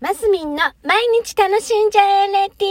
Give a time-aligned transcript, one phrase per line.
[0.00, 2.68] マスミンの毎日楽しんじゃえレディ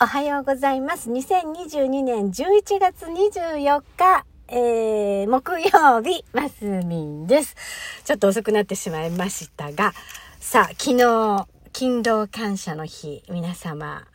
[0.00, 1.10] オおはようございます。
[1.10, 7.56] 2022年11月24日、えー、木曜日、マスミンです。
[8.04, 9.94] ちょっと遅くなってしまいましたが、
[10.38, 14.06] さあ、昨日、勤労感謝の日、皆様、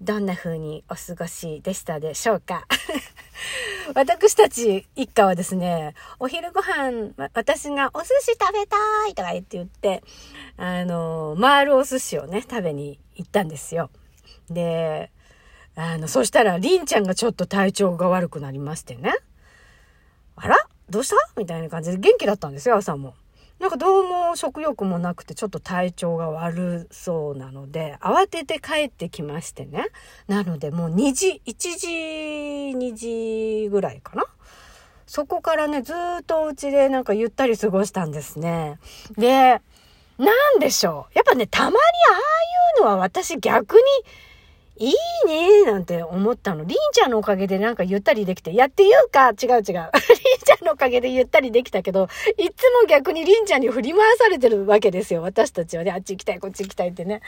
[0.00, 2.66] どんな風にお過ごしでしたでしょうか？
[3.94, 8.76] 私たち一家はですね、お昼ご飯、私がお寿司食べた
[9.08, 10.02] いとか言って言って、
[10.56, 13.90] あの、回るお寿司をね、食べに行ったんですよ。
[14.50, 15.10] で、
[15.76, 19.14] あの、そしたら、りんちゃんがちょっと体調が悪くなりましてね。
[20.36, 20.56] あら？
[20.90, 21.16] どうした？
[21.36, 23.14] みたいな感じで元気だったんですよ、朝も。
[23.58, 29.86] なんかどうも食欲もなくてちょっと体調が悪そうなので、慌てて帰ってきましてね。
[30.28, 31.88] なのでもう2時、1時、
[32.76, 32.94] 2
[33.64, 34.24] 時ぐらいかな。
[35.06, 38.78] そこからね、ずっとお家でなんかゆったり過ごしたんですね。
[39.16, 39.62] で、
[40.18, 41.12] なんでしょう。
[41.14, 41.78] やっぱね、たまにあ
[42.12, 43.82] あいうのは私逆に
[44.78, 44.94] いい
[45.26, 46.64] ねなんて思ったの。
[46.64, 49.62] りんちゃんのおかげでなんかゆったりできて、やっていうか、違う違う。
[49.62, 55.22] りんちゃんのおかげでゆったりできたけど、いつも逆にりんちゃんに振り回されてるわけですよ。
[55.22, 57.22] 私たちはね、あっち行きたい、こっち行きたいってね。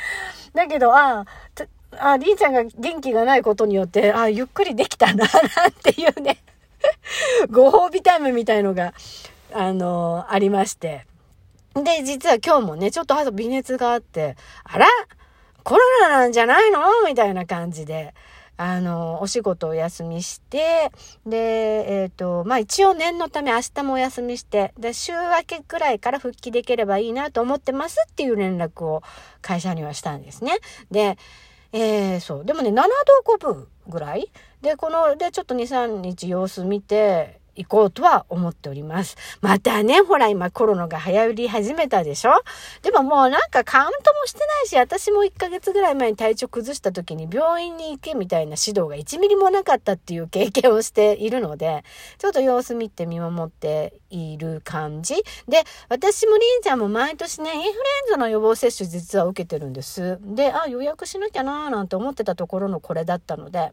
[0.55, 5.24] だけど、ああ、ありんちゃんが元気がないことによって、ああ、ゆっくりできたな、
[5.56, 6.38] なんていうね、
[7.50, 8.92] ご褒美タイムみたいのが、
[9.52, 11.06] あのー、ありまして。
[11.74, 14.86] で、実は今日もね、ちょっと朝微熱があって、あら？
[15.69, 16.80] コロナなんじゃないの？
[17.06, 18.14] みたいな感じで、
[18.56, 20.91] あの、お仕事お休みして、
[21.27, 29.02] で、えっ、ー、と、まあ一応念のため明日もお休みして、で、週明けくらいから復帰できればいいなと思ってますっていう連絡を
[29.42, 30.56] 会社にはしたんですね。
[30.91, 31.19] で、
[31.74, 32.44] えー、そう。
[32.46, 34.33] でもね、7度5分ぐらい？
[34.62, 39.17] で、この、で、ちょっと2、3日様子見て、行こうとは思っております。
[39.41, 42.31] またね、ほら今コロナが流行り始めたでしょ？
[42.83, 51.85] でももうなんかカウントもしてないし、私も1ヶ月ぐらい前に体調崩した時に病院に行けみたいな指導が1ミリもなかったっていう経験をしているので、
[52.18, 55.17] ちょっと様子見て見守っている感じ。
[55.48, 57.74] で、私もりんちゃんも毎年ね、インフルエン
[58.11, 60.18] ザの予防接種実は受けてるんです。
[60.23, 63.73] で、あ、予約しなきゃなーなんて思ってたところのこれだったので、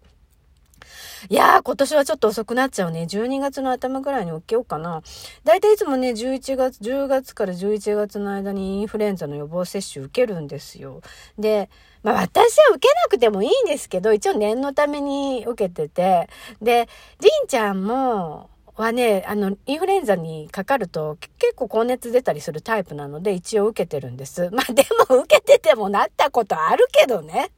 [1.30, 3.04] いやー、今年はちょっと遅くなっちゃうね。
[3.10, 5.02] 12月の頭ぐらいに起きようかな。
[5.44, 11.02] だいたいいつもね、11月、10月から11月の間にインフルエンザの予防接種受けるんですよ。
[11.38, 11.70] で、
[12.04, 16.30] まあ私は受けなくてもいいんですけど、一応念のために受けてて。
[16.62, 16.88] で、
[17.20, 24.50] りんちゃんも、はね、あの、インフルエンザにかかると結構高熱出たりするタイプなので一応受けてるんです。
[24.54, 27.52] まあでも受けててもなったことあるけどね。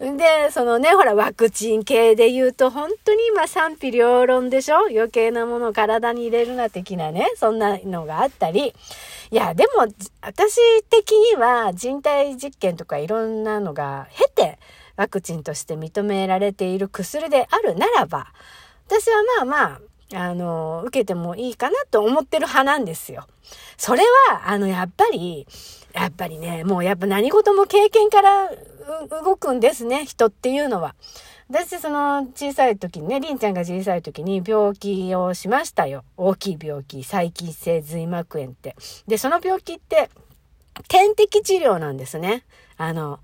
[0.00, 4.78] で、そのね、ほら、ワクチン系で言うと、本当に今賛否両論でしょ？
[4.90, 8.74] 余計なものを体に入れるな的なね、そんなのがあったり。
[9.30, 9.86] いや、でも、
[10.20, 14.58] 私的には人体実験とかいろんなのが経て、
[14.96, 18.26] ワクチンとして認められている薬であるならば、
[18.88, 19.80] 私はまあまあ、
[20.14, 23.26] あの、受けてもいいかなと思ってる派なんですよ。
[23.76, 25.46] それは、あの、やっぱり、
[25.92, 28.50] やっぱりね、もうやっぱ何事も経験から
[29.22, 30.94] 動くんですね、人っていうのは。
[31.50, 36.04] 私、その小さい時にね、りんちゃんが小さい時に病気をしましたよ。
[36.16, 38.74] 大きい病気、細菌性髄膜炎って。
[39.06, 40.08] で、その病気って、
[40.88, 42.44] 点滴治療なんですね。
[42.78, 43.20] あの、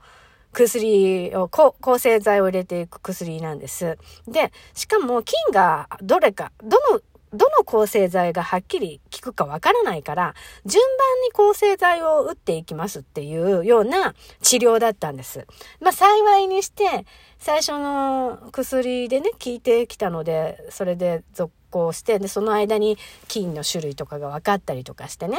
[0.58, 3.96] 薬を、抗生剤を入れていく薬なんです。
[4.26, 7.00] で、しかも菌がどれか、どの、
[7.32, 10.34] どの抗生剤がはっきり効くかわからないから、
[10.66, 15.46] 順番に抗生剤を打っていきますっていうような治療だったんです。
[15.80, 17.04] まあ幸いにして、
[17.38, 22.98] 最初の薬でね、効いてきたので、それで続行して、で、その間に
[23.28, 25.38] 菌の種類とかが分かったりとかしてね、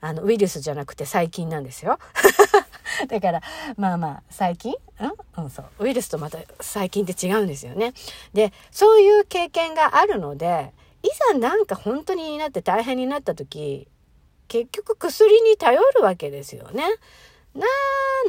[0.00, 1.98] あの、ウイルスじゃなくて細菌なんですよ。
[3.08, 3.40] だから、
[3.76, 5.44] まあまあ、細菌うん？
[5.44, 5.84] うん、そう。
[5.84, 7.92] ウイルスとまた細菌って違うんですよね。
[8.32, 10.72] で、そういう経験があるので、
[11.02, 13.88] いざなんか本当になって大変になった時、
[14.48, 16.84] 結局薬に頼るわけですよね。
[17.54, 17.66] な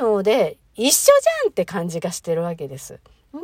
[0.04, 3.00] ので、一緒じゃんって感じがしてるわけです。
[3.34, 3.40] で、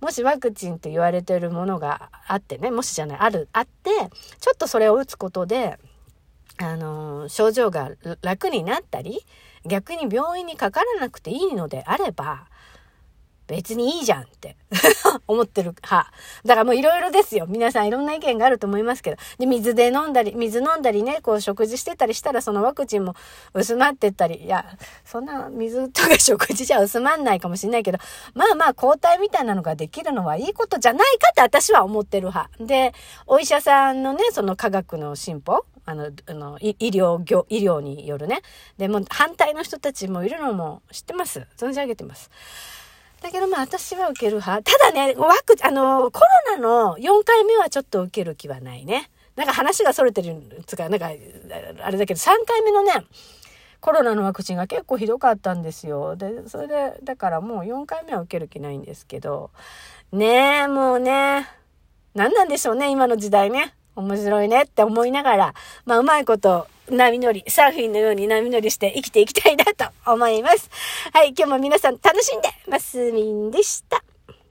[0.00, 3.90] もしワクチンって言われてるものがあってね、もしじゃない、ある、あって、
[4.40, 5.78] ちょっとそれを打つことで、
[6.58, 7.90] あの、症状が
[8.22, 9.24] 楽になったり、
[9.66, 12.46] 逆に病院にかからなくていいのであれば、
[13.50, 14.56] 別にいいじゃんって
[15.26, 16.12] 思ってる派。
[16.44, 17.46] だからもういろいろですよ。
[17.48, 19.16] 皆さんいろんな意見があると思いますけど。
[19.38, 23.16] で、水で飲んだり、水飲んだりね、こう食事してたりしたらそのワクチンも
[23.52, 24.64] 薄まってったり、いや、
[25.04, 27.98] そんな水とか食事じゃ薄まんないかもしれないけど、
[28.34, 32.50] まあまあ抗体みたいなのができるのはいいことじゃないかって私は思ってる派。
[32.60, 32.94] で、
[33.26, 38.42] お医者さんのね、その科学の進歩あの、あの、医療業、医療によるね。
[38.78, 41.46] でも反対の人たちもいるのも知ってます。
[41.56, 42.30] 存じ上げてます。
[43.20, 44.62] だけどまあ私は受ける派。
[44.62, 49.10] ただね、ワク、あの、コロナの4回目はちょっと受ける気はないね。
[49.36, 51.10] なんか話が逸れてるつか、なんか、あ
[51.90, 52.92] れだけど3回目のね、
[53.80, 56.16] コロナのワクチンが結構ひどかったんですよ。
[56.16, 59.50] で、それで、だからもう4回目は受ける気ないんですけど、
[60.12, 61.48] ねえ、もうね、
[62.14, 63.74] 何なんでしょうね、今の時代ね。
[63.96, 65.54] 面白いねって思いながら、
[65.84, 70.70] まあ、うまいこと、波乗り、サーフィンのように波乗りして生きていきたいなと思います。
[71.12, 74.02] はい、今日も皆さん楽しんで、ますみんでした。